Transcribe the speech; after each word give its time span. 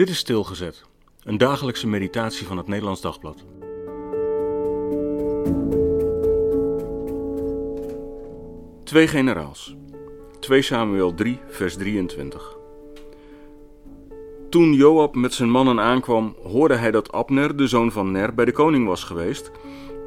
Dit 0.00 0.08
is 0.08 0.18
Stilgezet, 0.18 0.84
een 1.22 1.38
dagelijkse 1.38 1.86
meditatie 1.86 2.46
van 2.46 2.56
het 2.56 2.66
Nederlands 2.66 3.00
Dagblad. 3.00 3.44
Twee 8.84 9.08
generaals. 9.08 9.76
2 10.38 10.62
Samuel 10.62 11.14
3, 11.14 11.38
vers 11.48 11.74
23. 11.76 12.56
Toen 14.50 14.72
Joab 14.72 15.14
met 15.14 15.34
zijn 15.34 15.50
mannen 15.50 15.80
aankwam, 15.80 16.36
hoorde 16.42 16.74
hij 16.74 16.90
dat 16.90 17.12
Abner, 17.12 17.56
de 17.56 17.66
zoon 17.66 17.92
van 17.92 18.10
Ner, 18.10 18.34
bij 18.34 18.44
de 18.44 18.52
koning 18.52 18.86
was 18.86 19.04
geweest 19.04 19.50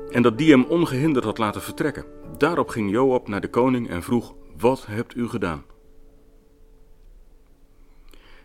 en 0.10 0.22
dat 0.22 0.38
die 0.38 0.52
hem 0.52 0.64
ongehinderd 0.64 1.26
had 1.26 1.38
laten 1.38 1.62
vertrekken. 1.62 2.06
Daarop 2.38 2.70
ging 2.70 2.92
Joab 2.92 3.28
naar 3.28 3.42
de 3.42 3.50
koning 3.50 3.90
en 3.90 4.04
vroeg: 4.04 4.34
Wat 4.58 4.86
hebt 4.86 5.16
u 5.16 5.28
gedaan? 5.28 5.73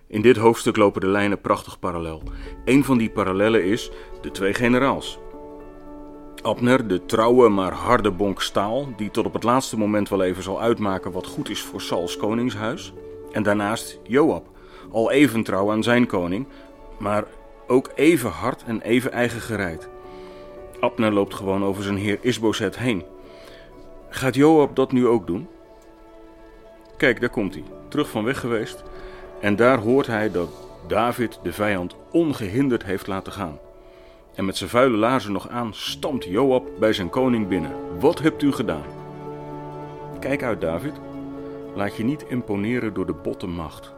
In 0.09 0.23
dit 0.23 0.37
hoofdstuk 0.37 0.77
lopen 0.77 1.01
de 1.01 1.07
lijnen 1.07 1.41
prachtig 1.41 1.79
parallel. 1.79 2.23
Een 2.65 2.85
van 2.85 2.99
die 2.99 3.11
parallellen 3.11 3.65
is 3.65 3.91
de 4.21 4.31
twee 4.31 4.55
generaals. 4.55 5.19
Abner, 6.43 6.89
de 6.89 7.05
trouwe 7.05 7.49
maar 7.49 7.73
harde 7.73 8.11
bonk 8.11 8.43
staal, 8.43 8.89
die 8.97 9.11
tot 9.11 9.27
op 9.27 9.33
het 9.33 9.43
laatste 9.43 9.79
moment 9.79 10.09
wel 10.09 10.23
even 10.23 10.43
zal 10.43 10.61
uitmaken 10.61 11.13
wat 11.13 11.27
goed 11.27 11.51
is 11.51 11.63
voor 11.63 11.81
Sauls 11.81 12.17
koningshuis. 12.17 12.93
En 13.33 13.43
daarnaast 13.43 14.01
Joab, 14.03 14.47
al 14.91 15.11
even 15.11 15.43
trouw 15.43 15.71
aan 15.71 15.83
zijn 15.83 16.07
koning, 16.07 16.47
maar 16.99 17.25
ook 17.67 17.91
even 17.95 18.31
hard 18.31 18.65
en 18.65 18.81
even 18.81 19.13
eigen 19.13 19.41
gereid. 19.41 19.89
Abner 20.81 21.13
loopt 21.13 21.35
gewoon 21.35 21.65
over 21.65 21.83
zijn 21.83 21.97
heer 21.97 22.19
Isbozet 22.21 22.79
heen. 22.79 23.05
Gaat 24.09 24.35
Joab 24.35 24.77
dat 24.77 24.93
nu 24.93 25.07
ook 25.07 25.27
doen? 25.27 25.49
Kijk, 26.97 27.21
daar 27.21 27.31
komt 27.31 27.55
hij, 27.55 27.65
terug 27.89 28.09
van 28.11 28.25
weg 28.25 28.41
geweest. 28.41 28.85
En 29.41 29.57
daar 29.57 29.79
hoort 29.79 30.07
hij 30.07 30.31
dat 30.31 30.49
David 30.87 31.39
de 31.43 31.53
vijand 31.53 31.97
ongehinderd 32.11 32.85
heeft 32.85 33.07
laten 33.07 33.33
gaan. 33.33 33.59
En 34.35 34.45
met 34.45 34.57
zijn 34.57 34.71
vuile 34.71 34.97
laarzen 34.97 35.33
nog 35.33 35.49
aan 35.49 35.75
stampt 35.75 36.25
Joab 36.25 36.69
bij 36.79 36.93
zijn 36.93 37.11
koning 37.11 37.49
binnen. 37.49 37.73
Wat 38.01 38.19
hebt 38.19 38.43
u 38.43 38.53
gedaan? 38.53 38.87
Kijk 40.21 40.43
uit, 40.43 40.61
David. 40.61 40.95
Laat 41.75 41.97
je 41.97 42.05
niet 42.05 42.25
imponeren 42.29 42.95
door 42.95 43.07
de 43.07 43.15
botte 43.15 43.47
macht. 43.47 43.93